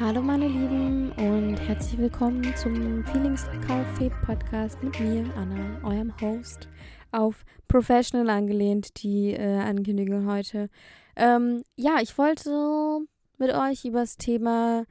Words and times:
Hallo 0.00 0.22
meine 0.22 0.48
Lieben 0.48 1.12
und 1.12 1.56
herzlich 1.58 1.98
willkommen 1.98 2.42
zum 2.56 3.04
Feelings 3.04 3.44
Café 3.68 4.08
Podcast 4.24 4.82
mit 4.82 4.98
mir, 4.98 5.30
Anna, 5.36 5.78
eurem 5.84 6.18
Host, 6.22 6.70
auf 7.12 7.44
Professional 7.68 8.30
angelehnt, 8.30 9.02
die 9.02 9.34
äh, 9.34 9.58
Ankündigung 9.58 10.26
heute. 10.26 10.70
Ähm, 11.16 11.64
ja, 11.76 11.98
ich 12.00 12.16
wollte 12.16 13.00
mit 13.36 13.52
euch 13.52 13.84
über 13.84 14.00
das 14.00 14.16
Thema 14.16 14.86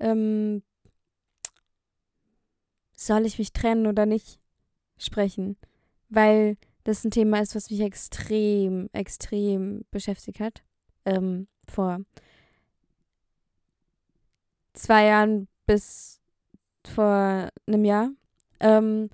ähm, 0.00 0.62
soll 2.96 3.26
ich 3.26 3.38
mich 3.38 3.52
trennen 3.52 3.86
oder 3.86 4.06
nicht 4.06 4.40
sprechen, 4.96 5.58
weil 6.08 6.56
das 6.84 7.04
ein 7.04 7.10
Thema 7.10 7.40
ist, 7.40 7.54
was 7.54 7.68
mich 7.68 7.80
extrem, 7.80 8.88
extrem 8.94 9.84
beschäftigt 9.90 10.40
hat. 10.40 10.62
Ähm, 11.04 11.48
vor 11.68 12.00
zwei 14.74 15.06
Jahren 15.06 15.48
bis 15.66 16.20
vor 16.86 17.48
einem 17.66 17.84
Jahr. 17.84 18.10
Ähm, 18.60 19.10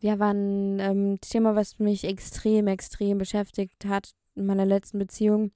ja, 0.00 0.18
war 0.18 0.32
ein 0.32 0.80
ähm, 0.80 1.20
Thema, 1.20 1.54
was 1.54 1.78
mich 1.78 2.04
extrem, 2.04 2.66
extrem 2.66 3.18
beschäftigt 3.18 3.84
hat 3.84 4.12
in 4.34 4.46
meiner 4.46 4.66
letzten 4.66 4.98
Beziehung. 4.98 5.52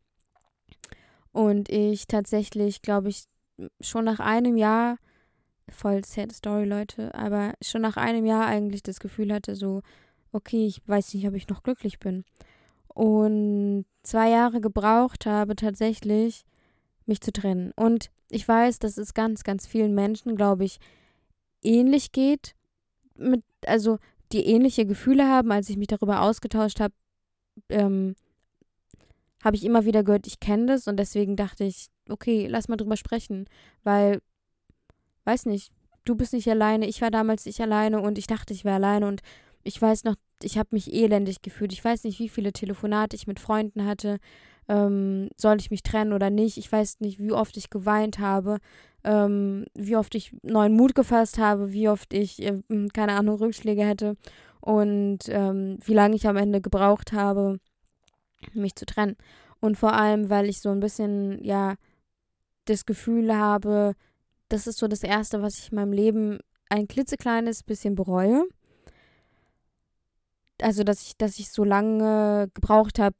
Und 1.32 1.68
ich 1.68 2.06
tatsächlich, 2.06 2.82
glaube 2.82 3.08
ich, 3.08 3.24
schon 3.80 4.04
nach 4.04 4.20
einem 4.20 4.56
Jahr, 4.56 4.98
voll 5.68 6.04
sad 6.04 6.32
Story, 6.32 6.64
Leute, 6.64 7.14
aber 7.14 7.54
schon 7.62 7.82
nach 7.82 7.96
einem 7.96 8.26
Jahr 8.26 8.46
eigentlich 8.46 8.82
das 8.82 9.00
Gefühl 9.00 9.32
hatte, 9.32 9.56
so, 9.56 9.82
okay, 10.32 10.66
ich 10.66 10.86
weiß 10.86 11.14
nicht, 11.14 11.26
ob 11.26 11.34
ich 11.34 11.48
noch 11.48 11.62
glücklich 11.62 11.98
bin. 11.98 12.24
Und 12.88 13.86
zwei 14.02 14.30
Jahre 14.30 14.60
gebraucht 14.60 15.26
habe, 15.26 15.56
tatsächlich 15.56 16.44
mich 17.06 17.20
zu 17.20 17.32
trennen. 17.32 17.72
Und 17.76 18.10
ich 18.30 18.46
weiß, 18.46 18.78
dass 18.78 18.98
es 18.98 19.14
ganz, 19.14 19.44
ganz 19.44 19.66
vielen 19.66 19.94
Menschen, 19.94 20.36
glaube 20.36 20.64
ich, 20.64 20.78
ähnlich 21.62 22.12
geht. 22.12 22.54
Mit, 23.16 23.44
also 23.66 23.98
die 24.32 24.46
ähnliche 24.46 24.86
Gefühle 24.86 25.28
haben, 25.28 25.52
als 25.52 25.68
ich 25.68 25.76
mich 25.76 25.86
darüber 25.86 26.22
ausgetauscht 26.22 26.80
habe, 26.80 26.94
ähm, 27.68 28.14
habe 29.42 29.56
ich 29.56 29.64
immer 29.64 29.84
wieder 29.84 30.02
gehört, 30.02 30.26
ich 30.26 30.40
kenne 30.40 30.66
das 30.66 30.88
und 30.88 30.96
deswegen 30.96 31.36
dachte 31.36 31.64
ich, 31.64 31.88
okay, 32.08 32.46
lass 32.48 32.68
mal 32.68 32.76
drüber 32.76 32.96
sprechen, 32.96 33.46
weil, 33.82 34.20
weiß 35.24 35.46
nicht, 35.46 35.70
du 36.04 36.14
bist 36.16 36.32
nicht 36.32 36.48
alleine, 36.48 36.86
ich 36.86 37.02
war 37.02 37.10
damals 37.10 37.44
nicht 37.46 37.60
alleine 37.60 38.00
und 38.00 38.18
ich 38.18 38.26
dachte, 38.26 38.54
ich 38.54 38.64
wäre 38.64 38.76
alleine 38.76 39.06
und 39.06 39.20
ich 39.62 39.80
weiß 39.80 40.04
noch, 40.04 40.16
ich 40.42 40.58
habe 40.58 40.68
mich 40.72 40.92
elendig 40.92 41.42
gefühlt. 41.42 41.72
Ich 41.72 41.84
weiß 41.84 42.04
nicht, 42.04 42.18
wie 42.18 42.28
viele 42.28 42.52
Telefonate 42.52 43.16
ich 43.16 43.26
mit 43.26 43.40
Freunden 43.40 43.86
hatte, 43.86 44.18
ähm, 44.68 45.28
soll 45.36 45.56
ich 45.58 45.70
mich 45.70 45.82
trennen 45.82 46.12
oder 46.12 46.30
nicht. 46.30 46.56
Ich 46.56 46.70
weiß 46.70 47.00
nicht, 47.00 47.18
wie 47.18 47.32
oft 47.32 47.56
ich 47.56 47.70
geweint 47.70 48.18
habe, 48.18 48.58
ähm, 49.04 49.66
wie 49.74 49.96
oft 49.96 50.14
ich 50.14 50.34
neuen 50.42 50.74
Mut 50.74 50.94
gefasst 50.94 51.38
habe, 51.38 51.72
wie 51.72 51.88
oft 51.88 52.14
ich, 52.14 52.42
äh, 52.42 52.62
keine 52.92 53.12
Ahnung, 53.12 53.36
Rückschläge 53.36 53.84
hätte 53.84 54.16
und 54.60 55.20
ähm, 55.28 55.78
wie 55.84 55.94
lange 55.94 56.16
ich 56.16 56.26
am 56.26 56.36
Ende 56.36 56.60
gebraucht 56.60 57.12
habe, 57.12 57.60
mich 58.54 58.74
zu 58.74 58.86
trennen. 58.86 59.16
Und 59.60 59.76
vor 59.76 59.92
allem, 59.92 60.30
weil 60.30 60.48
ich 60.48 60.60
so 60.60 60.70
ein 60.70 60.80
bisschen, 60.80 61.42
ja, 61.42 61.74
das 62.66 62.86
Gefühl 62.86 63.34
habe, 63.36 63.94
das 64.48 64.66
ist 64.66 64.78
so 64.78 64.88
das 64.88 65.02
Erste, 65.02 65.42
was 65.42 65.58
ich 65.58 65.70
in 65.70 65.76
meinem 65.76 65.92
Leben 65.92 66.38
ein 66.70 66.88
klitzekleines 66.88 67.62
bisschen 67.62 67.94
bereue. 67.94 68.44
Also, 70.60 70.84
dass 70.84 71.02
ich, 71.02 71.16
dass 71.16 71.38
ich 71.38 71.50
so 71.50 71.64
lange 71.64 72.48
gebraucht 72.54 72.98
habe, 72.98 73.16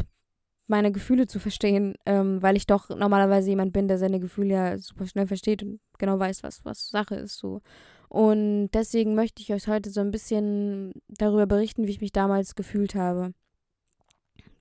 meine 0.67 0.93
Gefühle 0.93 1.27
zu 1.27 1.39
verstehen, 1.39 1.95
ähm, 2.07 2.43
weil 2.43 2.57
ich 2.57 2.67
doch 2.67 2.89
normalerweise 2.89 3.51
jemand 3.51 3.73
bin, 3.73 3.89
der 3.89 3.99
seine 3.99 4.21
Gefühle 4.21 4.55
ja 4.55 4.79
super 4.79 5.07
schnell 5.07 5.27
versteht 5.27 5.63
und 5.63 5.81
genau 5.99 6.19
weiß, 6.19 6.43
was, 6.43 6.65
was 6.65 6.89
Sache 6.89 7.17
ist 7.17 7.39
so. 7.39 7.61
Und 8.09 8.69
deswegen 8.73 9.15
möchte 9.15 9.43
ich 9.43 9.53
euch 9.53 9.67
heute 9.69 9.91
so 9.91 10.01
ein 10.01 10.11
bisschen 10.11 10.93
darüber 11.09 11.47
berichten, 11.47 11.87
wie 11.87 11.91
ich 11.91 12.01
mich 12.01 12.13
damals 12.13 12.55
gefühlt 12.55 12.95
habe. 12.95 13.35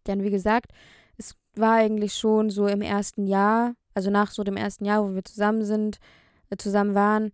Denn 0.07 0.23
wie 0.23 0.31
gesagt, 0.31 0.71
es 1.17 1.35
war 1.55 1.75
eigentlich 1.75 2.15
schon 2.15 2.49
so 2.49 2.67
im 2.67 2.81
ersten 2.81 3.27
Jahr, 3.27 3.75
also 3.93 4.09
nach 4.09 4.31
so 4.31 4.43
dem 4.43 4.57
ersten 4.57 4.85
Jahr, 4.85 5.07
wo 5.07 5.13
wir 5.13 5.23
zusammen 5.23 5.63
sind, 5.63 5.99
äh, 6.49 6.57
zusammen 6.57 6.95
waren, 6.95 7.31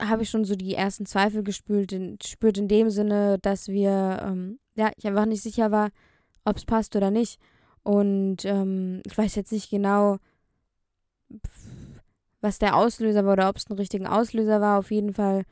habe 0.00 0.22
ich 0.22 0.30
schon 0.30 0.44
so 0.44 0.56
die 0.56 0.74
ersten 0.74 1.06
Zweifel 1.06 1.42
gespürt 1.42 1.92
in, 1.92 2.18
gespürt 2.18 2.58
in 2.58 2.68
dem 2.68 2.90
Sinne, 2.90 3.38
dass 3.40 3.68
wir, 3.68 4.20
ähm, 4.22 4.58
ja, 4.74 4.90
ich 4.96 5.06
einfach 5.06 5.26
nicht 5.26 5.42
sicher 5.42 5.70
war, 5.70 5.90
ob 6.44 6.56
es 6.56 6.64
passt 6.64 6.96
oder 6.96 7.10
nicht. 7.10 7.40
Und 7.82 8.44
ähm, 8.44 9.02
ich 9.06 9.16
weiß 9.16 9.34
jetzt 9.34 9.52
nicht 9.52 9.70
genau, 9.70 10.18
was 12.40 12.58
der 12.58 12.76
Auslöser 12.76 13.24
war 13.24 13.34
oder 13.34 13.48
ob 13.48 13.56
es 13.56 13.68
ein 13.68 13.76
richtiger 13.76 14.12
Auslöser 14.12 14.60
war. 14.60 14.78
Auf 14.78 14.90
jeden 14.90 15.14
Fall, 15.14 15.44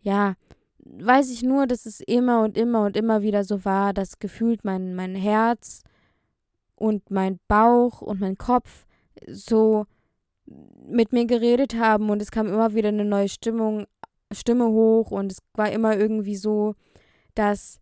ja, 0.00 0.34
weiß 0.78 1.30
ich 1.30 1.42
nur, 1.42 1.66
dass 1.66 1.86
es 1.86 2.00
immer 2.00 2.42
und 2.42 2.56
immer 2.56 2.84
und 2.84 2.96
immer 2.96 3.22
wieder 3.22 3.44
so 3.44 3.64
war, 3.64 3.92
dass 3.92 4.18
gefühlt 4.18 4.64
mein, 4.64 4.94
mein 4.94 5.14
Herz 5.14 5.82
und 6.74 7.10
mein 7.10 7.38
Bauch 7.48 8.02
und 8.02 8.20
mein 8.20 8.36
Kopf 8.36 8.86
so 9.28 9.86
mit 10.46 11.12
mir 11.12 11.26
geredet 11.26 11.76
haben 11.76 12.10
und 12.10 12.22
es 12.22 12.30
kam 12.30 12.46
immer 12.46 12.74
wieder 12.74 12.88
eine 12.88 13.04
neue 13.04 13.28
Stimmung, 13.28 13.86
Stimme 14.32 14.66
hoch 14.66 15.10
und 15.10 15.32
es 15.32 15.38
war 15.54 15.70
immer 15.72 15.96
irgendwie 15.96 16.36
so, 16.36 16.74
dass 17.34 17.80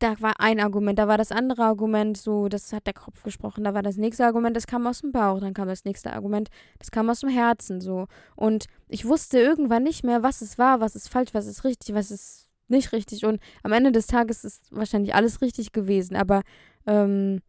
da 0.00 0.18
war 0.20 0.40
ein 0.40 0.60
Argument, 0.60 0.98
da 0.98 1.08
war 1.08 1.18
das 1.18 1.30
andere 1.30 1.62
Argument, 1.62 2.16
so, 2.16 2.48
das 2.48 2.72
hat 2.72 2.86
der 2.86 2.94
Kopf 2.94 3.22
gesprochen, 3.22 3.64
da 3.64 3.74
war 3.74 3.82
das 3.82 3.96
nächste 3.96 4.24
Argument, 4.24 4.56
das 4.56 4.66
kam 4.66 4.86
aus 4.86 5.02
dem 5.02 5.12
Bauch, 5.12 5.40
dann 5.40 5.52
kam 5.52 5.68
das 5.68 5.84
nächste 5.84 6.12
Argument, 6.12 6.48
das 6.78 6.90
kam 6.90 7.10
aus 7.10 7.20
dem 7.20 7.28
Herzen, 7.28 7.82
so. 7.82 8.06
Und 8.34 8.64
ich 8.88 9.04
wusste 9.04 9.38
irgendwann 9.38 9.82
nicht 9.82 10.02
mehr, 10.02 10.22
was 10.22 10.40
es 10.40 10.58
war, 10.58 10.80
was 10.80 10.96
ist 10.96 11.08
falsch, 11.08 11.34
was 11.34 11.46
ist 11.46 11.64
richtig, 11.64 11.94
was 11.94 12.10
ist 12.10 12.48
nicht 12.68 12.92
richtig. 12.92 13.26
Und 13.26 13.40
am 13.62 13.72
Ende 13.72 13.92
des 13.92 14.06
Tages 14.06 14.42
ist 14.42 14.74
wahrscheinlich 14.74 15.14
alles 15.14 15.42
richtig 15.42 15.72
gewesen, 15.72 16.16
aber 16.16 16.42
ähm, 16.86 17.42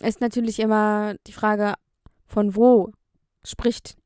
ist 0.00 0.20
natürlich 0.20 0.60
immer 0.60 1.16
die 1.26 1.32
Frage, 1.32 1.74
von 2.26 2.54
wo 2.54 2.92
spricht 3.44 3.96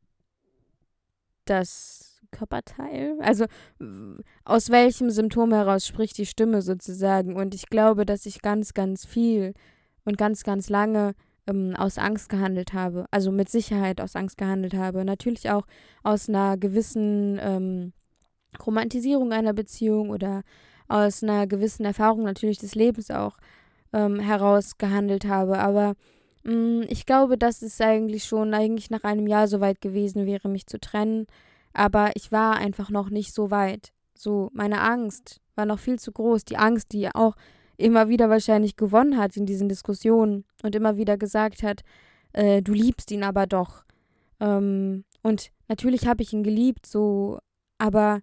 das 1.45 2.10
Körperteil? 2.31 3.17
Also 3.21 3.47
aus 4.45 4.71
welchem 4.71 5.11
Symptom 5.11 5.53
heraus 5.53 5.87
spricht 5.87 6.19
die 6.19 6.27
Stimme 6.27 6.63
sozusagen? 6.63 7.37
Und 7.37 7.55
ich 7.55 7.67
glaube, 7.67 8.07
dass 8.07 8.27
ich 8.27 8.43
ganz, 8.43 8.75
ganz 8.75 9.05
viel 9.07 9.55
und 10.05 10.19
ganz, 10.19 10.45
ganz 10.45 10.69
lange 10.69 11.15
ähm, 11.47 11.75
aus 11.77 11.99
Angst 11.99 12.29
gehandelt 12.29 12.73
habe. 12.73 13.07
Also 13.11 13.33
mit 13.33 13.49
Sicherheit 13.49 14.01
aus 14.01 14.17
Angst 14.17 14.39
gehandelt 14.39 14.75
habe. 14.75 15.05
Natürlich 15.05 15.51
auch 15.51 15.67
aus 16.03 16.29
einer 16.29 16.57
gewissen 16.57 17.39
ähm, 17.43 17.93
Romantisierung 18.65 19.33
einer 19.33 19.53
Beziehung 19.53 20.11
oder 20.11 20.43
aus 20.89 21.23
einer 21.23 21.47
gewissen 21.47 21.85
Erfahrung 21.85 22.25
natürlich 22.25 22.59
des 22.59 22.75
Lebens 22.75 23.11
auch 23.11 23.37
ähm, 23.93 24.19
heraus 24.19 24.77
gehandelt 24.79 25.25
habe. 25.25 25.59
Aber 25.59 25.95
mm, 26.45 26.83
ich 26.89 27.07
glaube, 27.07 27.39
dass 27.39 27.63
es 27.63 27.81
eigentlich 27.81 28.25
schon 28.25 28.55
eigentlich 28.55 28.91
nach 28.91 29.05
einem 29.05 29.27
Jahr 29.27 29.47
so 29.47 29.61
weit 29.61 29.81
gewesen 29.81 30.27
wäre, 30.27 30.49
mich 30.49 30.67
zu 30.67 30.81
trennen. 30.81 31.27
Aber 31.73 32.11
ich 32.15 32.33
war 32.33 32.57
einfach 32.57 32.91
noch 32.91 33.11
nicht 33.11 33.35
so 33.35 33.51
weit. 33.51 33.93
So, 34.15 34.51
meine 34.53 34.81
Angst 34.81 35.41
war 35.55 35.67
noch 35.67 35.79
viel 35.79 35.99
zu 35.99 36.13
groß. 36.13 36.45
Die 36.45 36.57
Angst, 36.57 36.93
die 36.93 37.09
auch 37.15 37.37
immer 37.77 38.09
wieder 38.09 38.29
wahrscheinlich 38.29 38.77
gewonnen 38.77 39.17
hat 39.17 39.37
in 39.37 39.47
diesen 39.47 39.69
Diskussionen 39.69 40.45
und 40.63 40.75
immer 40.75 40.97
wieder 40.97 41.17
gesagt 41.17 41.63
hat, 41.63 41.83
äh, 42.33 42.63
du 42.63 42.73
liebst 42.73 43.11
ihn 43.11 43.25
aber 43.25 43.47
doch. 43.47 43.85
Ähm, 44.39 45.05
und 45.23 45.51
natürlich 45.69 46.07
habe 46.07 46.23
ich 46.23 46.33
ihn 46.33 46.43
geliebt, 46.43 46.87
so, 46.87 47.39
aber 47.79 48.21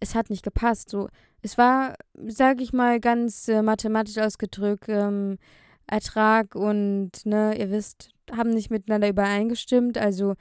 es 0.00 0.14
hat 0.14 0.30
nicht 0.30 0.42
gepasst. 0.42 0.90
So, 0.90 1.08
es 1.42 1.58
war, 1.58 1.94
sage 2.26 2.62
ich 2.62 2.72
mal, 2.72 3.00
ganz 3.00 3.48
äh, 3.48 3.62
mathematisch 3.62 4.18
ausgedrückt, 4.18 4.86
ähm, 4.88 5.38
Ertrag 5.86 6.54
und, 6.54 7.10
ne, 7.24 7.58
ihr 7.58 7.70
wisst, 7.70 8.10
haben 8.30 8.50
nicht 8.50 8.70
miteinander 8.70 9.08
übereingestimmt. 9.08 9.98
Also, 9.98 10.34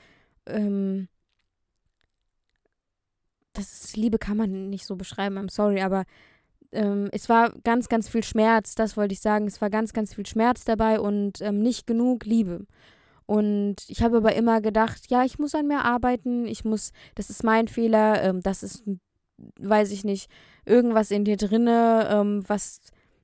ähm, 0.45 1.09
das 3.53 3.85
ist, 3.85 3.97
Liebe 3.97 4.17
kann 4.17 4.37
man 4.37 4.69
nicht 4.69 4.85
so 4.85 4.95
beschreiben, 4.95 5.37
I'm 5.37 5.51
sorry, 5.51 5.81
aber 5.81 6.05
ähm, 6.73 7.09
es 7.11 7.29
war 7.29 7.51
ganz, 7.63 7.87
ganz 7.87 8.09
viel 8.09 8.23
Schmerz, 8.23 8.75
das 8.75 8.97
wollte 8.97 9.13
ich 9.13 9.21
sagen. 9.21 9.47
Es 9.47 9.61
war 9.61 9.69
ganz, 9.69 9.93
ganz 9.93 10.13
viel 10.15 10.25
Schmerz 10.25 10.65
dabei 10.65 10.99
und 10.99 11.41
ähm, 11.41 11.59
nicht 11.59 11.87
genug 11.87 12.25
Liebe. 12.25 12.65
Und 13.25 13.77
ich 13.87 14.03
habe 14.03 14.17
aber 14.17 14.35
immer 14.35 14.59
gedacht, 14.59 15.09
ja, 15.09 15.23
ich 15.23 15.39
muss 15.39 15.55
an 15.55 15.67
mir 15.67 15.85
arbeiten, 15.85 16.45
ich 16.45 16.65
muss, 16.65 16.91
das 17.15 17.29
ist 17.29 17.43
mein 17.43 17.67
Fehler, 17.67 18.21
ähm, 18.23 18.41
das 18.41 18.63
ist, 18.63 18.83
weiß 19.59 19.91
ich 19.91 20.03
nicht, 20.03 20.29
irgendwas 20.65 21.11
in 21.11 21.23
dir 21.23 21.37
drinne, 21.37 22.07
ähm, 22.11 22.43
was, 22.47 22.81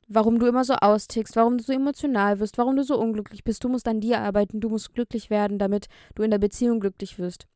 warum 0.07 0.39
du 0.39 0.47
immer 0.47 0.63
so 0.63 0.75
austickst, 0.75 1.35
warum 1.35 1.57
du 1.57 1.63
so 1.63 1.73
emotional 1.73 2.39
wirst, 2.39 2.57
warum 2.57 2.75
du 2.75 2.83
so 2.83 2.97
unglücklich 2.99 3.43
bist. 3.43 3.63
Du 3.63 3.69
musst 3.69 3.87
an 3.87 3.99
dir 3.99 4.21
arbeiten, 4.21 4.61
du 4.61 4.69
musst 4.69 4.93
glücklich 4.93 5.29
werden, 5.29 5.59
damit 5.59 5.87
du 6.15 6.23
in 6.23 6.31
der 6.31 6.39
Beziehung 6.39 6.79
glücklich 6.79 7.19
wirst. 7.19 7.47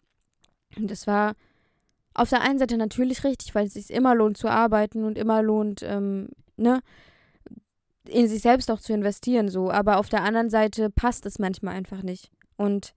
Und 0.76 0.92
das 0.92 1.08
war 1.08 1.36
auf 2.14 2.30
der 2.30 2.42
einen 2.42 2.60
Seite 2.60 2.78
natürlich 2.78 3.24
richtig, 3.24 3.56
weil 3.56 3.66
es 3.66 3.74
sich 3.74 3.92
immer 3.92 4.16
lohnt 4.16 4.38
zu 4.38 4.48
arbeiten 4.48 5.04
und 5.04 5.18
immer 5.18 5.42
lohnt, 5.42 5.82
ähm, 5.84 6.30
ne, 6.58 6.82
in 8.08 8.28
sich 8.28 8.42
selbst 8.42 8.70
auch 8.70 8.80
zu 8.80 8.94
investieren, 8.94 9.50
so. 9.50 9.72
Aber 9.72 9.98
auf 9.98 10.10
der 10.10 10.24
anderen 10.24 10.50
Seite 10.50 10.90
passt 10.90 11.26
es 11.26 11.40
manchmal 11.40 11.76
einfach 11.76 12.04
nicht. 12.04 12.32
Und 12.58 12.94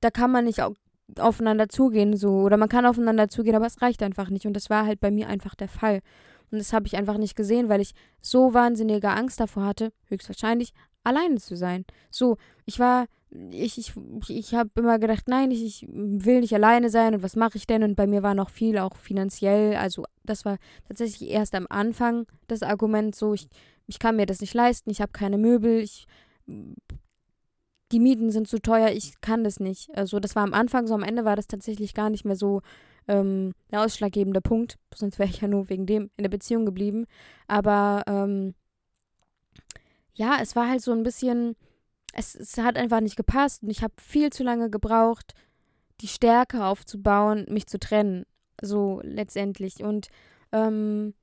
da 0.00 0.10
kann 0.10 0.30
man 0.30 0.44
nicht 0.44 0.62
auch 0.62 0.74
aufeinander 1.18 1.68
zugehen, 1.68 2.16
so. 2.16 2.40
Oder 2.42 2.56
man 2.56 2.68
kann 2.68 2.86
aufeinander 2.86 3.28
zugehen, 3.28 3.56
aber 3.56 3.66
es 3.66 3.82
reicht 3.82 4.02
einfach 4.02 4.30
nicht. 4.30 4.46
Und 4.46 4.54
das 4.54 4.70
war 4.70 4.86
halt 4.86 5.00
bei 5.00 5.10
mir 5.10 5.28
einfach 5.28 5.54
der 5.54 5.68
Fall. 5.68 6.00
Und 6.50 6.58
das 6.58 6.72
habe 6.72 6.86
ich 6.86 6.96
einfach 6.96 7.18
nicht 7.18 7.36
gesehen, 7.36 7.68
weil 7.68 7.80
ich 7.80 7.94
so 8.20 8.54
wahnsinnige 8.54 9.10
Angst 9.10 9.40
davor 9.40 9.64
hatte, 9.64 9.92
höchstwahrscheinlich 10.06 10.72
alleine 11.04 11.36
zu 11.36 11.56
sein. 11.56 11.84
So, 12.10 12.36
ich 12.66 12.78
war, 12.78 13.06
ich, 13.50 13.78
ich, 13.78 13.92
ich 14.28 14.54
habe 14.54 14.70
immer 14.76 14.98
gedacht, 14.98 15.28
nein, 15.28 15.50
ich, 15.50 15.62
ich 15.64 15.88
will 15.88 16.40
nicht 16.40 16.54
alleine 16.54 16.90
sein 16.90 17.14
und 17.14 17.22
was 17.22 17.36
mache 17.36 17.58
ich 17.58 17.66
denn? 17.66 17.82
Und 17.82 17.94
bei 17.94 18.06
mir 18.06 18.22
war 18.22 18.34
noch 18.34 18.50
viel, 18.50 18.78
auch 18.78 18.96
finanziell. 18.96 19.76
Also, 19.76 20.04
das 20.24 20.44
war 20.44 20.58
tatsächlich 20.88 21.30
erst 21.30 21.54
am 21.54 21.66
Anfang 21.68 22.26
das 22.48 22.62
Argument 22.62 23.14
so, 23.14 23.34
ich, 23.34 23.48
ich 23.86 23.98
kann 23.98 24.16
mir 24.16 24.26
das 24.26 24.40
nicht 24.40 24.54
leisten, 24.54 24.90
ich 24.90 25.00
habe 25.00 25.12
keine 25.12 25.38
Möbel, 25.38 25.80
ich 25.80 26.06
die 27.92 28.00
Mieten 28.00 28.30
sind 28.30 28.48
zu 28.48 28.58
teuer, 28.60 28.90
ich 28.90 29.20
kann 29.20 29.44
das 29.44 29.60
nicht. 29.60 29.96
Also 29.96 30.18
das 30.18 30.34
war 30.34 30.42
am 30.42 30.54
Anfang 30.54 30.86
so, 30.86 30.94
am 30.94 31.02
Ende 31.02 31.24
war 31.24 31.36
das 31.36 31.46
tatsächlich 31.46 31.94
gar 31.94 32.10
nicht 32.10 32.24
mehr 32.24 32.36
so 32.36 32.60
ähm, 33.06 33.52
der 33.70 33.82
ausschlaggebende 33.82 34.40
Punkt. 34.40 34.78
Sonst 34.94 35.18
wäre 35.18 35.28
ich 35.28 35.40
ja 35.40 35.48
nur 35.48 35.68
wegen 35.68 35.86
dem 35.86 36.10
in 36.16 36.24
der 36.24 36.30
Beziehung 36.30 36.66
geblieben. 36.66 37.06
Aber 37.46 38.02
ähm, 38.06 38.54
ja, 40.14 40.38
es 40.40 40.56
war 40.56 40.68
halt 40.68 40.82
so 40.82 40.92
ein 40.92 41.02
bisschen, 41.02 41.56
es, 42.12 42.34
es 42.34 42.56
hat 42.58 42.76
einfach 42.76 43.00
nicht 43.00 43.16
gepasst 43.16 43.62
und 43.62 43.70
ich 43.70 43.82
habe 43.82 43.94
viel 44.00 44.30
zu 44.30 44.42
lange 44.42 44.70
gebraucht, 44.70 45.34
die 46.00 46.08
Stärke 46.08 46.64
aufzubauen, 46.64 47.46
mich 47.48 47.66
zu 47.66 47.78
trennen. 47.78 48.24
So 48.60 49.00
letztendlich. 49.02 49.82
Und 49.82 50.08
ähm, 50.52 51.14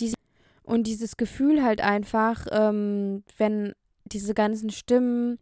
diese, 0.00 0.16
und 0.62 0.86
dieses 0.86 1.16
Gefühl 1.16 1.62
halt 1.62 1.80
einfach, 1.80 2.46
ähm, 2.50 3.24
wenn 3.38 3.72
diese 4.04 4.34
ganzen 4.34 4.70
Stimmen 4.70 5.38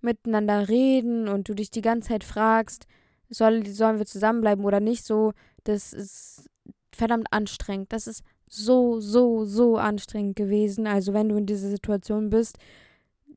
miteinander 0.00 0.68
reden 0.68 1.28
und 1.28 1.48
du 1.48 1.54
dich 1.54 1.70
die 1.70 1.82
ganze 1.82 2.10
Zeit 2.10 2.24
fragst, 2.24 2.86
soll, 3.28 3.66
sollen 3.66 3.98
wir 3.98 4.06
zusammenbleiben 4.06 4.64
oder 4.64 4.78
nicht, 4.78 5.04
so, 5.04 5.32
das 5.64 5.92
ist 5.92 6.48
verdammt 6.92 7.32
anstrengend. 7.32 7.92
Das 7.92 8.06
ist 8.06 8.22
so, 8.48 9.00
so, 9.00 9.44
so 9.44 9.76
anstrengend 9.76 10.36
gewesen. 10.36 10.86
Also 10.86 11.12
wenn 11.12 11.28
du 11.28 11.36
in 11.36 11.46
dieser 11.46 11.68
Situation 11.68 12.30
bist, 12.30 12.58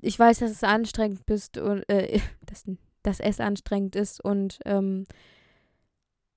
ich 0.01 0.17
weiß, 0.17 0.39
dass 0.39 0.51
es 0.51 0.63
anstrengend 0.63 1.25
bist 1.25 1.57
und 1.57 1.88
äh, 1.89 2.19
dass, 2.45 2.65
dass 3.03 3.19
es 3.19 3.39
anstrengend 3.39 3.95
ist 3.95 4.23
und 4.23 4.59
ähm, 4.65 5.06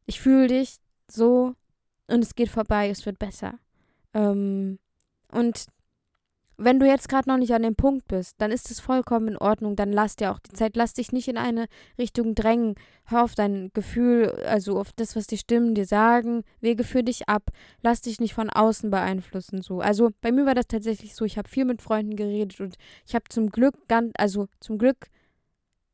ich 0.07 0.21
fühle 0.21 0.49
dich 0.49 0.79
so 1.09 1.55
und 2.09 2.25
es 2.25 2.35
geht 2.35 2.49
vorbei, 2.49 2.89
es 2.91 3.07
wird 3.07 3.19
besser. 3.19 3.59
Ähm, 4.15 4.79
und 5.31 5.67
wenn 6.65 6.81
du 6.81 6.87
jetzt 6.87 7.09
gerade 7.09 7.29
noch 7.29 7.37
nicht 7.37 7.53
an 7.55 7.63
dem 7.63 7.75
Punkt 7.75 8.09
bist, 8.09 8.37
dann 8.39 8.51
ist 8.51 8.71
es 8.71 8.81
vollkommen 8.81 9.29
in 9.29 9.37
Ordnung. 9.37 9.77
Dann 9.77 9.93
lass 9.93 10.17
dir 10.17 10.33
auch 10.33 10.39
die 10.39 10.53
Zeit. 10.53 10.77
Lass 10.77 10.95
dich 10.95 11.13
nicht 11.13 11.29
in 11.29 11.37
eine 11.37 11.67
Richtung 11.99 12.35
drängen. 12.35 12.75
Hör 13.05 13.25
auf 13.25 13.35
dein 13.35 13.71
Gefühl, 13.73 14.31
also 14.47 14.79
auf 14.79 14.93
das, 14.93 15.17
was 15.17 15.27
die 15.27 15.39
Stimmen 15.39 15.75
dir 15.75 15.87
sagen. 15.87 16.45
Wege 16.61 16.85
für 16.85 17.03
dich 17.03 17.29
ab. 17.29 17.51
Lass 17.83 18.01
dich 18.01 18.21
nicht 18.21 18.35
von 18.35 18.51
außen 18.51 18.91
beeinflussen. 18.91 19.63
So. 19.63 19.81
Also 19.81 20.11
bei 20.21 20.33
mir 20.33 20.47
war 20.47 20.55
das 20.55 20.67
tatsächlich 20.67 21.15
so. 21.15 21.25
Ich 21.25 21.39
habe 21.39 21.49
viel 21.49 21.65
mit 21.65 21.83
Freunden 21.83 22.17
geredet 22.17 22.61
und 22.61 22.77
ich 23.07 23.15
habe 23.15 23.25
zum 23.29 23.51
Glück 23.51 23.89
ganz, 23.89 24.13
also 24.17 24.49
zum 24.61 24.79
Glück 24.79 25.09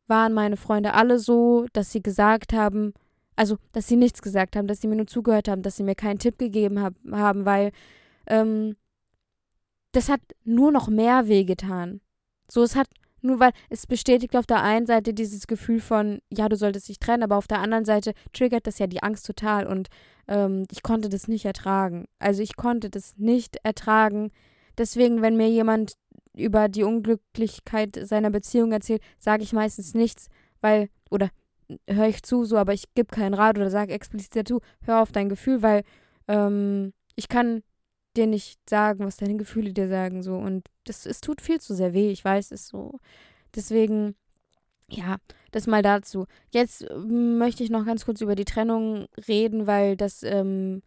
waren 0.07 0.33
meine 0.33 0.57
Freunde 0.57 0.95
alle 0.95 1.19
so, 1.19 1.67
dass 1.73 1.93
sie 1.93 2.03
gesagt 2.03 2.53
haben, 2.53 2.95
also 3.37 3.57
dass 3.73 3.87
sie 3.87 3.97
nichts 3.97 4.23
gesagt 4.23 4.57
haben, 4.57 4.67
dass 4.67 4.81
sie 4.81 4.89
mir 4.89 4.97
nur 4.97 5.07
zugehört 5.07 5.49
haben, 5.49 5.63
dass 5.63 5.77
sie 5.77 5.85
mir 5.85 5.95
keinen 5.95 6.19
Tipp 6.19 6.39
gegeben 6.39 6.81
hab, 6.81 6.95
haben, 7.13 7.45
weil 7.45 7.73
ähm, 8.27 8.75
das 9.93 10.09
hat 10.09 10.21
nur 10.45 10.73
noch 10.73 10.89
mehr 10.89 11.29
wehgetan. 11.29 12.01
So, 12.51 12.63
es 12.63 12.77
hat 12.77 12.89
nur, 13.21 13.41
weil 13.41 13.53
es 13.69 13.87
bestätigt 13.87 14.37
auf 14.37 14.47
der 14.47 14.63
einen 14.63 14.87
Seite 14.87 15.13
dieses 15.13 15.47
Gefühl 15.47 15.81
von, 15.81 16.21
ja, 16.31 16.49
du 16.49 16.57
solltest 16.57 16.89
dich 16.89 16.99
trennen, 16.99 17.23
aber 17.23 17.37
auf 17.37 17.49
der 17.49 17.61
anderen 17.61 17.85
Seite 17.85 18.13
triggert 18.33 18.67
das 18.67 18.79
ja 18.79 18.87
die 18.87 19.03
Angst 19.03 19.27
total 19.27 19.67
und 19.67 19.89
ähm, 20.29 20.65
ich 20.71 20.83
konnte 20.83 21.09
das 21.09 21.27
nicht 21.27 21.45
ertragen. 21.45 22.07
Also 22.19 22.43
ich 22.43 22.57
konnte 22.57 22.91
das 22.91 23.17
nicht 23.19 23.57
ertragen. 23.65 24.31
Deswegen, 24.77 25.23
wenn 25.23 25.37
mir 25.37 25.49
jemand 25.49 25.95
über 26.37 26.69
die 26.69 26.85
Unglücklichkeit 26.85 27.99
seiner 28.03 28.31
Beziehung 28.31 28.71
erzählt, 28.71 29.03
sage 29.19 29.43
ich 29.43 29.53
meistens 29.53 29.95
nichts, 29.95 30.29
weil, 30.61 30.89
oder 31.11 31.31
höre 31.89 32.09
ich 32.09 32.23
zu, 32.23 32.45
so, 32.45 32.57
aber 32.57 32.73
ich 32.73 32.85
gebe 32.95 33.09
keinen 33.09 33.35
Rat 33.35 33.59
oder 33.59 33.71
sage 33.71 33.93
explizit 33.93 34.37
dazu, 34.37 34.61
hör 34.83 35.03
auf 35.03 35.11
dein 35.11 35.29
Gefühl, 35.29 35.63
weil 35.63 35.83
ähm, 36.29 36.93
ich 37.17 37.29
kann 37.29 37.63
dir 38.19 38.27
nicht 38.27 38.59
sagen, 38.69 39.05
was 39.05 39.17
deine 39.17 39.37
Gefühle 39.37 39.73
dir 39.73 39.89
sagen, 39.89 40.23
so. 40.23 40.35
Und 40.37 40.69
das, 40.85 41.07
es 41.07 41.21
tut 41.21 41.41
viel 41.41 41.61
zu 41.61 41.75
sehr 41.75 41.95
weh, 41.95 42.11
ich 42.11 42.25
weiß 42.25 42.53
es 42.53 42.69
so. 42.69 42.99
Deswegen, 43.55 44.15
ja, 44.91 45.17
das 45.53 45.67
mal 45.67 45.83
dazu. 45.83 46.27
Jetzt 46.51 46.87
ähm, 46.91 47.39
möchte 47.39 47.65
ich 47.65 47.71
noch 47.71 47.87
ganz 47.87 48.05
kurz 48.05 48.21
über 48.21 48.35
die 48.35 48.45
Trennung 48.45 49.07
reden, 49.27 49.67
weil 49.67 49.97
das 49.97 50.23
ähm, 50.23 50.83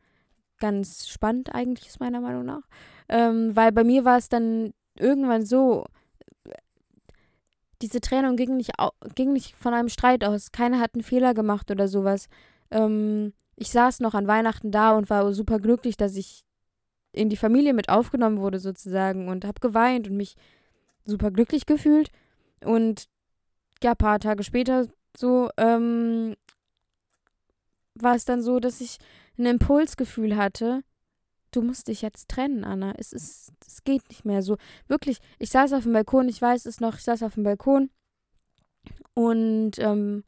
ganz 0.59 1.07
spannend 1.09 1.53
eigentlich 1.53 1.87
ist, 1.87 1.99
meiner 1.99 2.21
Meinung 2.21 2.45
nach. 2.45 2.67
Ähm, 3.09 3.55
weil 3.55 3.71
bei 3.71 3.83
mir 3.83 4.05
war 4.05 4.17
es 4.17 4.29
dann 4.29 4.73
irgendwann 4.97 5.45
so, 5.45 5.85
diese 7.81 7.99
Trennung 7.99 8.35
ging 8.35 8.57
nicht, 8.57 8.71
ging 9.15 9.33
nicht 9.33 9.55
von 9.55 9.73
einem 9.73 9.89
Streit 9.89 10.23
aus. 10.23 10.51
Keiner 10.51 10.79
hat 10.79 10.93
einen 10.93 11.03
Fehler 11.03 11.33
gemacht 11.33 11.71
oder 11.71 11.87
sowas. 11.87 12.27
Ähm, 12.69 13.33
ich 13.55 13.69
saß 13.71 13.99
noch 13.99 14.13
an 14.13 14.27
Weihnachten 14.27 14.71
da 14.71 14.95
und 14.97 15.09
war 15.09 15.33
super 15.33 15.59
glücklich, 15.59 15.97
dass 15.97 16.15
ich 16.15 16.43
in 17.13 17.29
die 17.29 17.37
Familie 17.37 17.73
mit 17.73 17.89
aufgenommen 17.89 18.37
wurde 18.37 18.59
sozusagen 18.59 19.27
und 19.27 19.45
habe 19.45 19.59
geweint 19.59 20.07
und 20.07 20.17
mich 20.17 20.35
super 21.05 21.31
glücklich 21.31 21.65
gefühlt. 21.65 22.09
Und 22.63 23.07
ja, 23.83 23.91
ein 23.91 23.97
paar 23.97 24.19
Tage 24.19 24.43
später 24.43 24.87
so 25.17 25.49
ähm, 25.57 26.35
war 27.95 28.15
es 28.15 28.25
dann 28.25 28.41
so, 28.41 28.59
dass 28.59 28.81
ich 28.81 28.97
ein 29.37 29.45
Impulsgefühl 29.45 30.35
hatte. 30.35 30.83
Du 31.51 31.61
musst 31.61 31.89
dich 31.89 32.01
jetzt 32.01 32.29
trennen, 32.29 32.63
Anna. 32.63 32.93
Es 32.97 33.11
ist, 33.11 33.51
es 33.65 33.83
geht 33.83 34.07
nicht 34.09 34.23
mehr 34.23 34.41
so. 34.41 34.57
Wirklich, 34.87 35.19
ich 35.37 35.49
saß 35.49 35.73
auf 35.73 35.83
dem 35.83 35.93
Balkon, 35.93 36.29
ich 36.29 36.41
weiß 36.41 36.65
es 36.65 36.79
noch, 36.79 36.95
ich 36.95 37.03
saß 37.03 37.23
auf 37.23 37.33
dem 37.33 37.43
Balkon 37.43 37.89
und 39.13 39.77
ähm, 39.79 40.23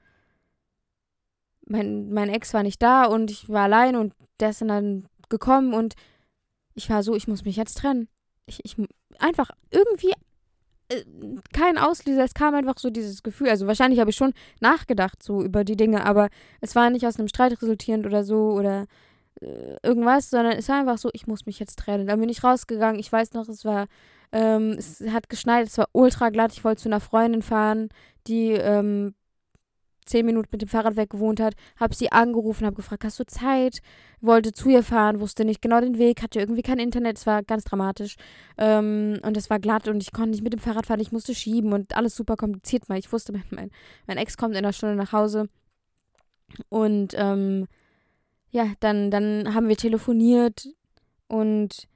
mein, 1.65 2.11
mein 2.11 2.29
Ex 2.29 2.53
war 2.53 2.63
nicht 2.63 2.81
da 2.81 3.05
und 3.05 3.31
ich 3.31 3.47
war 3.47 3.63
allein 3.63 3.95
und 3.95 4.13
der 4.39 4.49
ist 4.49 4.61
dann 4.61 5.07
gekommen 5.29 5.73
und 5.73 5.95
ich 6.75 6.89
war 6.89 7.03
so, 7.03 7.15
ich 7.15 7.27
muss 7.27 7.45
mich 7.45 7.55
jetzt 7.55 7.77
trennen. 7.77 8.07
Ich, 8.45 8.59
ich 8.63 8.75
einfach 9.19 9.49
irgendwie 9.71 10.13
äh, 10.89 11.03
kein 11.53 11.77
Auslöser, 11.77 12.23
es 12.23 12.33
kam 12.33 12.55
einfach 12.55 12.77
so 12.77 12.89
dieses 12.89 13.23
Gefühl. 13.23 13.49
Also 13.49 13.67
wahrscheinlich 13.67 13.99
habe 13.99 14.09
ich 14.09 14.15
schon 14.15 14.33
nachgedacht 14.59 15.23
so 15.23 15.43
über 15.43 15.63
die 15.63 15.77
Dinge, 15.77 16.05
aber 16.05 16.29
es 16.61 16.75
war 16.75 16.89
nicht 16.89 17.05
aus 17.05 17.17
einem 17.17 17.27
Streit 17.27 17.61
resultierend 17.61 18.05
oder 18.05 18.23
so 18.23 18.51
oder 18.51 18.85
äh, 19.41 19.77
irgendwas, 19.83 20.29
sondern 20.29 20.53
es 20.53 20.69
war 20.69 20.79
einfach 20.79 20.97
so, 20.97 21.09
ich 21.13 21.27
muss 21.27 21.45
mich 21.45 21.59
jetzt 21.59 21.79
trennen. 21.79 22.07
Dann 22.07 22.19
bin 22.19 22.29
ich 22.29 22.43
rausgegangen. 22.43 22.99
Ich 22.99 23.11
weiß 23.11 23.33
noch, 23.33 23.47
es 23.47 23.65
war, 23.65 23.87
ähm, 24.31 24.75
es 24.77 25.01
hat 25.11 25.29
geschneit, 25.29 25.67
es 25.67 25.77
war 25.77 25.87
ultra 25.93 26.29
glatt. 26.29 26.53
Ich 26.53 26.63
wollte 26.63 26.83
zu 26.83 26.89
einer 26.89 26.99
Freundin 26.99 27.41
fahren, 27.41 27.89
die 28.27 28.51
ähm, 28.51 29.15
zehn 30.05 30.25
Minuten 30.25 30.49
mit 30.51 30.61
dem 30.61 30.69
Fahrrad 30.69 30.95
weg 30.95 31.09
gewohnt 31.09 31.39
hat, 31.39 31.55
habe 31.77 31.95
sie 31.95 32.11
angerufen, 32.11 32.65
habe 32.65 32.75
gefragt, 32.75 33.03
hast 33.03 33.19
du 33.19 33.25
Zeit? 33.25 33.79
Wollte 34.21 34.53
zu 34.53 34.69
ihr 34.69 34.83
fahren, 34.83 35.19
wusste 35.19 35.45
nicht 35.45 35.61
genau 35.61 35.81
den 35.81 35.97
Weg, 35.97 36.21
hatte 36.21 36.39
irgendwie 36.39 36.61
kein 36.61 36.79
Internet, 36.79 37.17
es 37.17 37.25
war 37.25 37.43
ganz 37.43 37.63
dramatisch. 37.63 38.15
Ähm, 38.57 39.19
und 39.23 39.37
es 39.37 39.49
war 39.49 39.59
glatt 39.59 39.87
und 39.87 40.01
ich 40.01 40.11
konnte 40.11 40.31
nicht 40.31 40.43
mit 40.43 40.53
dem 40.53 40.59
Fahrrad 40.59 40.85
fahren, 40.85 40.99
ich 40.99 41.11
musste 41.11 41.35
schieben 41.35 41.73
und 41.73 41.95
alles 41.97 42.15
super 42.15 42.37
kompliziert, 42.37 42.89
weil 42.89 42.99
ich 42.99 43.11
wusste, 43.11 43.33
mein, 43.51 43.71
mein 44.07 44.17
Ex 44.17 44.37
kommt 44.37 44.53
in 44.53 44.59
einer 44.59 44.73
Stunde 44.73 44.95
nach 44.95 45.11
Hause. 45.11 45.49
Und 46.69 47.13
ähm, 47.17 47.67
ja, 48.51 48.71
dann, 48.79 49.09
dann 49.09 49.53
haben 49.53 49.67
wir 49.67 49.77
telefoniert 49.77 50.69
und 51.27 51.87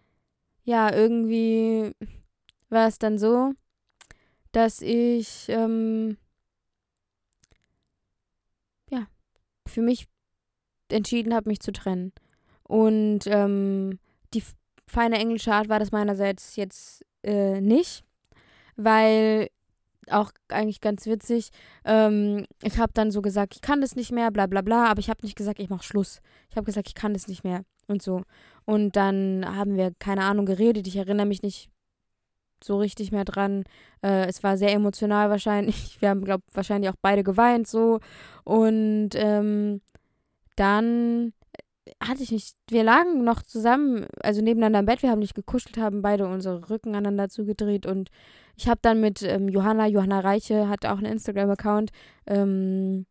ja, 0.63 0.93
irgendwie 0.93 1.93
war 2.69 2.87
es 2.87 2.99
dann 2.99 3.17
so, 3.17 3.53
dass 4.51 4.81
ich 4.81 5.45
ähm, 5.49 6.17
für 9.77 9.83
mich 9.83 10.07
entschieden 10.89 11.35
habe, 11.35 11.47
mich 11.47 11.59
zu 11.59 11.71
trennen. 11.71 12.11
Und 12.63 13.27
ähm, 13.27 13.99
die 14.33 14.41
feine 14.87 15.19
englische 15.19 15.53
Art 15.53 15.69
war 15.69 15.77
das 15.77 15.91
meinerseits 15.91 16.55
jetzt 16.55 17.05
äh, 17.21 17.61
nicht, 17.61 18.03
weil 18.75 19.49
auch 20.09 20.31
eigentlich 20.47 20.81
ganz 20.81 21.05
witzig. 21.05 21.51
Ähm, 21.85 22.47
ich 22.63 22.79
habe 22.79 22.91
dann 22.95 23.11
so 23.11 23.21
gesagt, 23.21 23.53
ich 23.53 23.61
kann 23.61 23.81
das 23.81 23.95
nicht 23.95 24.11
mehr, 24.11 24.31
bla 24.31 24.47
bla 24.47 24.61
bla, 24.61 24.87
aber 24.87 24.99
ich 24.99 25.11
habe 25.11 25.23
nicht 25.23 25.35
gesagt, 25.35 25.59
ich 25.59 25.69
mache 25.69 25.83
Schluss. 25.83 26.21
Ich 26.49 26.57
habe 26.57 26.65
gesagt, 26.65 26.87
ich 26.87 26.95
kann 26.95 27.13
das 27.13 27.27
nicht 27.27 27.43
mehr 27.43 27.61
und 27.85 28.01
so. 28.01 28.23
Und 28.65 28.95
dann 28.95 29.45
haben 29.45 29.77
wir, 29.77 29.91
keine 29.99 30.23
Ahnung, 30.23 30.47
geredet. 30.47 30.87
Ich 30.87 30.95
erinnere 30.95 31.27
mich 31.27 31.43
nicht 31.43 31.69
so 32.63 32.77
richtig 32.77 33.11
mehr 33.11 33.25
dran. 33.25 33.63
Äh, 34.03 34.27
es 34.27 34.43
war 34.43 34.57
sehr 34.57 34.73
emotional 34.73 35.29
wahrscheinlich. 35.29 35.97
Wir 36.01 36.09
haben, 36.09 36.23
glaube 36.23 36.43
ich, 36.47 36.55
wahrscheinlich 36.55 36.89
auch 36.91 36.97
beide 37.01 37.23
geweint 37.23 37.67
so. 37.67 37.99
Und 38.43 39.09
ähm, 39.15 39.81
dann 40.55 41.33
hatte 42.03 42.23
ich 42.23 42.31
nicht, 42.31 42.55
wir 42.69 42.83
lagen 42.83 43.23
noch 43.23 43.41
zusammen, 43.41 44.07
also 44.21 44.41
nebeneinander 44.41 44.79
im 44.79 44.85
Bett, 44.85 45.03
wir 45.03 45.09
haben 45.09 45.19
nicht 45.19 45.35
gekuschelt, 45.35 45.77
haben 45.77 46.01
beide 46.01 46.27
unsere 46.27 46.69
Rücken 46.69 46.89
aneinander 46.89 47.29
zugedreht 47.29 47.85
und 47.85 48.09
ich 48.55 48.67
habe 48.67 48.79
dann 48.81 48.99
mit 48.99 49.21
ähm, 49.23 49.47
Johanna, 49.47 49.87
Johanna 49.87 50.19
Reiche 50.19 50.67
hat 50.67 50.85
auch 50.85 50.97
einen 50.97 51.11
Instagram-Account, 51.13 51.91
ähm, 52.25 53.05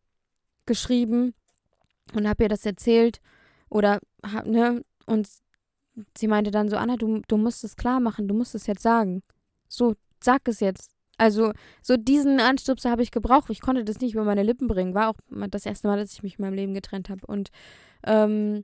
geschrieben 0.65 1.33
und 2.13 2.27
habe 2.27 2.43
ihr 2.43 2.49
das 2.49 2.65
erzählt 2.65 3.19
oder 3.69 3.99
ne 4.45 4.83
und 5.05 5.27
sie 6.17 6.27
meinte 6.27 6.51
dann 6.51 6.69
so 6.69 6.75
Anna 6.77 6.95
du 6.97 7.21
du 7.27 7.37
musst 7.37 7.63
es 7.63 7.75
klar 7.75 7.99
machen 7.99 8.27
du 8.27 8.35
musst 8.35 8.53
es 8.53 8.67
jetzt 8.67 8.83
sagen 8.83 9.23
so 9.67 9.95
sag 10.21 10.47
es 10.47 10.59
jetzt. 10.59 10.91
Also 11.17 11.53
so 11.81 11.97
diesen 11.97 12.39
Anstupser 12.39 12.91
habe 12.91 13.01
ich 13.01 13.11
gebraucht. 13.11 13.49
Ich 13.49 13.61
konnte 13.61 13.83
das 13.83 13.99
nicht 13.99 14.13
über 14.13 14.23
meine 14.23 14.43
Lippen 14.43 14.67
bringen. 14.67 14.93
War 14.93 15.09
auch 15.09 15.15
das 15.49 15.65
erste 15.65 15.87
Mal 15.87 15.97
dass 15.97 16.13
ich 16.13 16.23
mich 16.23 16.37
in 16.37 16.45
meinem 16.45 16.53
Leben 16.53 16.73
getrennt 16.73 17.09
habe. 17.09 17.25
Und 17.25 17.49
ähm, 18.05 18.63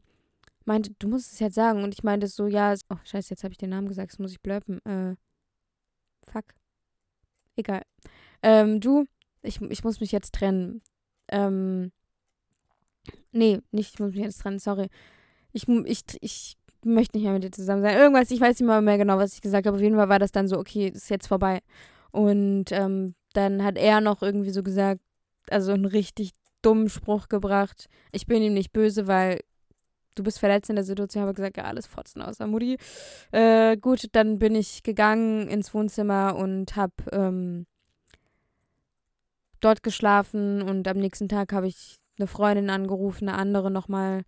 meinte 0.66 0.92
du 1.00 1.08
musst 1.08 1.34
es 1.34 1.40
jetzt 1.40 1.56
sagen. 1.56 1.84
Und 1.84 1.94
ich 1.94 2.04
meinte 2.04 2.28
so 2.28 2.48
ja 2.48 2.74
oh 2.90 2.98
scheiße 3.04 3.32
jetzt 3.32 3.44
habe 3.44 3.54
ich 3.54 3.58
den 3.58 3.72
Namen 3.72 3.88
gesagt. 3.88 4.12
Das 4.12 4.20
muss 4.20 4.32
ich 4.32 4.42
blöppen 4.42 4.84
äh, 4.86 5.16
fuck. 6.32 6.46
Egal. 7.56 7.84
Ähm, 8.42 8.80
du 8.80 9.06
ich, 9.42 9.62
ich 9.62 9.84
muss 9.84 10.00
mich 10.00 10.12
jetzt 10.12 10.34
trennen. 10.34 10.82
Ähm, 11.30 11.92
Nee, 13.32 13.62
nicht, 13.72 13.94
ich 13.94 14.00
muss 14.00 14.12
mich 14.12 14.24
jetzt 14.24 14.42
trennen, 14.42 14.60
sorry. 14.60 14.90
Ich, 15.52 15.68
ich, 15.68 16.04
ich 16.22 16.58
möchte 16.86 17.18
nicht 17.18 17.26
mehr 17.26 17.34
mit 17.34 17.44
dir 17.44 17.52
zusammen 17.52 17.82
sein. 17.82 17.98
Irgendwas, 17.98 18.32
ich 18.32 18.42
weiß 18.42 18.60
nicht 18.60 18.68
mal 18.68 18.82
mehr 18.82 18.98
genau, 18.98 19.18
was 19.18 19.34
ich 19.34 19.42
gesagt 19.42 19.66
habe. 19.66 19.76
Auf 19.76 19.82
jeden 19.82 19.96
Fall 19.96 20.10
war 20.10 20.20
das 20.20 20.32
dann 20.32 20.48
so, 20.48 20.58
okay, 20.58 20.88
ist 20.88 21.10
jetzt 21.10 21.28
vorbei. 21.28 21.62
Und 22.12 22.72
ähm, 22.72 23.16
dann 23.34 23.64
hat 23.64 23.78
er 23.78 24.02
noch 24.02 24.22
irgendwie 24.22 24.52
so 24.52 24.64
gesagt, 24.64 25.02
also 25.50 25.72
einen 25.74 25.86
richtig 25.86 26.32
dummen 26.62 26.90
Spruch 26.90 27.28
gebracht. 27.28 27.90
Ich 28.12 28.28
bin 28.28 28.42
ihm 28.42 28.54
nicht 28.54 28.72
böse, 28.72 29.08
weil 29.08 29.40
du 30.16 30.24
bist 30.24 30.40
verletzt 30.40 30.70
in 30.70 30.76
der 30.76 30.86
Situation. 30.86 31.24
habe 31.24 31.34
gesagt, 31.34 31.58
ja, 31.58 31.64
alles 31.64 31.88
fotzen 31.88 32.22
außer 32.22 32.48
Mutti. 32.48 32.78
Äh, 33.32 33.78
gut, 33.78 34.08
dann 34.14 34.40
bin 34.40 34.56
ich 34.56 34.84
gegangen 34.84 35.48
ins 35.48 35.74
Wohnzimmer 35.74 36.36
und 36.36 36.76
habe 36.76 36.94
ähm, 37.12 37.66
dort 39.60 39.84
geschlafen 39.84 40.62
und 40.62 40.88
am 40.88 40.98
nächsten 40.98 41.30
Tag 41.30 41.54
habe 41.54 41.68
ich 41.68 41.98
eine 42.18 42.28
Freundin 42.28 42.70
angerufen, 42.70 43.28
eine 43.28 43.38
andere 43.38 43.72
nochmal 43.72 44.24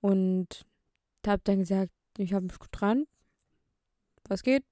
und 0.00 0.66
habe 1.26 1.40
dann 1.44 1.60
gesagt, 1.60 1.90
ich 2.20 2.34
habe 2.34 2.46
mich 2.46 2.58
getrennt, 2.58 3.08
was 4.28 4.42
geht? 4.42 4.64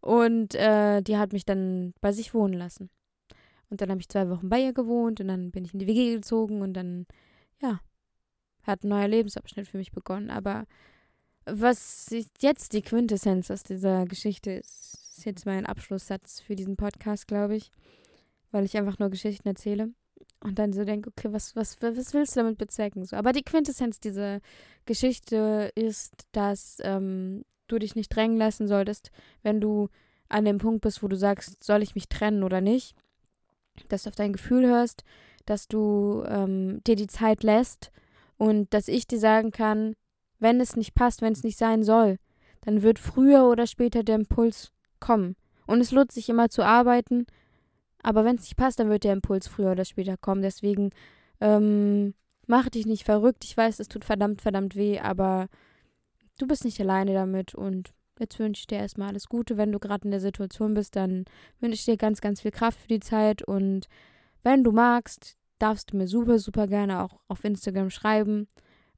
Und 0.00 0.54
äh, 0.54 1.02
die 1.02 1.16
hat 1.16 1.32
mich 1.32 1.44
dann 1.44 1.94
bei 2.00 2.12
sich 2.12 2.34
wohnen 2.34 2.54
lassen. 2.54 2.90
Und 3.68 3.80
dann 3.80 3.90
habe 3.90 4.00
ich 4.00 4.08
zwei 4.08 4.28
Wochen 4.28 4.48
bei 4.48 4.60
ihr 4.60 4.72
gewohnt 4.72 5.20
und 5.20 5.28
dann 5.28 5.50
bin 5.50 5.64
ich 5.64 5.72
in 5.72 5.80
die 5.80 5.86
WG 5.86 6.14
gezogen 6.14 6.62
und 6.62 6.74
dann, 6.74 7.06
ja, 7.60 7.80
hat 8.62 8.84
ein 8.84 8.88
neuer 8.88 9.08
Lebensabschnitt 9.08 9.66
für 9.66 9.78
mich 9.78 9.90
begonnen. 9.90 10.30
Aber 10.30 10.66
was 11.44 12.14
jetzt 12.40 12.72
die 12.72 12.82
Quintessenz 12.82 13.50
aus 13.50 13.62
dieser 13.62 14.04
Geschichte 14.06 14.52
ist, 14.52 14.94
ist 15.16 15.24
jetzt 15.24 15.46
mein 15.46 15.66
Abschlusssatz 15.66 16.40
für 16.40 16.54
diesen 16.54 16.76
Podcast, 16.76 17.26
glaube 17.26 17.56
ich, 17.56 17.72
weil 18.52 18.64
ich 18.64 18.76
einfach 18.76 18.98
nur 18.98 19.10
Geschichten 19.10 19.48
erzähle 19.48 19.92
und 20.40 20.58
dann 20.58 20.72
so 20.72 20.84
denke, 20.84 21.10
okay, 21.10 21.32
was, 21.32 21.56
was, 21.56 21.80
was 21.80 22.14
willst 22.14 22.36
du 22.36 22.40
damit 22.40 22.58
bezwecken? 22.58 23.04
So, 23.04 23.16
aber 23.16 23.32
die 23.32 23.42
Quintessenz 23.42 24.00
dieser 24.00 24.40
Geschichte 24.84 25.72
ist, 25.74 26.26
dass 26.32 26.78
ähm, 26.82 27.44
du 27.68 27.78
dich 27.78 27.96
nicht 27.96 28.14
drängen 28.14 28.36
lassen 28.36 28.68
solltest, 28.68 29.10
wenn 29.42 29.60
du 29.60 29.88
an 30.28 30.44
dem 30.44 30.58
Punkt 30.58 30.82
bist, 30.82 31.02
wo 31.02 31.08
du 31.08 31.16
sagst, 31.16 31.62
soll 31.62 31.82
ich 31.82 31.94
mich 31.94 32.08
trennen 32.08 32.42
oder 32.42 32.60
nicht, 32.60 32.96
dass 33.88 34.04
du 34.04 34.10
auf 34.10 34.16
dein 34.16 34.32
Gefühl 34.32 34.66
hörst, 34.66 35.04
dass 35.46 35.68
du 35.68 36.24
ähm, 36.26 36.80
dir 36.86 36.96
die 36.96 37.06
Zeit 37.06 37.42
lässt 37.42 37.92
und 38.36 38.72
dass 38.74 38.88
ich 38.88 39.06
dir 39.06 39.18
sagen 39.18 39.52
kann, 39.52 39.94
wenn 40.38 40.60
es 40.60 40.76
nicht 40.76 40.94
passt, 40.94 41.22
wenn 41.22 41.32
es 41.32 41.44
nicht 41.44 41.56
sein 41.56 41.82
soll, 41.82 42.18
dann 42.62 42.82
wird 42.82 42.98
früher 42.98 43.48
oder 43.48 43.66
später 43.66 44.02
der 44.02 44.16
Impuls 44.16 44.72
kommen. 45.00 45.36
Und 45.66 45.80
es 45.80 45.92
lohnt 45.92 46.12
sich 46.12 46.28
immer 46.28 46.48
zu 46.48 46.62
arbeiten, 46.62 47.26
aber 48.06 48.24
wenn 48.24 48.36
es 48.36 48.42
nicht 48.42 48.56
passt, 48.56 48.78
dann 48.78 48.88
wird 48.88 49.02
der 49.02 49.14
Impuls 49.14 49.48
früher 49.48 49.72
oder 49.72 49.84
später 49.84 50.16
kommen. 50.16 50.40
Deswegen 50.40 50.90
ähm, 51.40 52.14
mach 52.46 52.68
dich 52.68 52.86
nicht 52.86 53.02
verrückt. 53.02 53.42
Ich 53.42 53.56
weiß, 53.56 53.80
es 53.80 53.88
tut 53.88 54.04
verdammt, 54.04 54.42
verdammt 54.42 54.76
weh, 54.76 55.00
aber 55.00 55.48
du 56.38 56.46
bist 56.46 56.64
nicht 56.64 56.80
alleine 56.80 57.14
damit. 57.14 57.56
Und 57.56 57.90
jetzt 58.20 58.38
wünsche 58.38 58.60
ich 58.60 58.68
dir 58.68 58.78
erstmal 58.78 59.08
alles 59.08 59.26
Gute. 59.26 59.56
Wenn 59.56 59.72
du 59.72 59.80
gerade 59.80 60.04
in 60.04 60.12
der 60.12 60.20
Situation 60.20 60.74
bist, 60.74 60.94
dann 60.94 61.24
wünsche 61.58 61.74
ich 61.74 61.84
dir 61.84 61.96
ganz, 61.96 62.20
ganz 62.20 62.42
viel 62.42 62.52
Kraft 62.52 62.78
für 62.78 62.86
die 62.86 63.00
Zeit. 63.00 63.42
Und 63.42 63.88
wenn 64.44 64.62
du 64.62 64.70
magst, 64.70 65.36
darfst 65.58 65.92
du 65.92 65.96
mir 65.96 66.06
super, 66.06 66.38
super 66.38 66.68
gerne 66.68 67.02
auch 67.02 67.18
auf 67.26 67.42
Instagram 67.42 67.90
schreiben. 67.90 68.46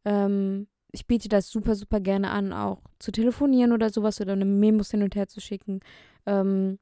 Ähm, 0.05 0.67
ich 0.93 1.07
biete 1.07 1.31
das 1.31 1.49
super, 1.49 1.77
super 1.77 2.01
gerne 2.01 2.29
an, 2.29 2.53
auch 2.53 2.83
zu 2.99 3.11
telefonieren 3.11 3.73
oder 3.73 3.89
sowas 3.89 4.21
oder 4.21 4.35
eine 4.35 4.45
Memos 4.45 4.91
hin 4.91 5.03
und 5.03 5.17
her 5.17 5.29
zu 5.29 5.41
schicken. 5.41 5.81
Ähm, 6.27 6.79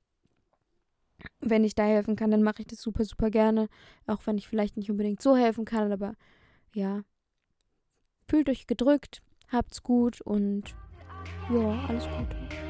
wenn 1.40 1.64
ich 1.64 1.74
da 1.74 1.84
helfen 1.84 2.16
kann, 2.16 2.30
dann 2.30 2.42
mache 2.42 2.60
ich 2.60 2.66
das 2.66 2.80
super, 2.80 3.04
super 3.04 3.30
gerne. 3.30 3.68
Auch 4.06 4.26
wenn 4.26 4.38
ich 4.38 4.48
vielleicht 4.48 4.76
nicht 4.76 4.90
unbedingt 4.90 5.22
so 5.22 5.36
helfen 5.36 5.64
kann, 5.64 5.92
aber 5.92 6.14
ja. 6.74 7.02
Fühlt 8.28 8.48
euch 8.48 8.66
gedrückt, 8.66 9.22
habt's 9.48 9.82
gut 9.82 10.20
und 10.20 10.74
ja, 11.50 11.86
alles 11.88 12.04
Gute. 12.04 12.65